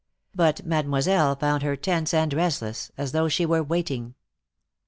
[0.33, 4.15] But Mademoiselle found her tense and restless, as though she were waiting.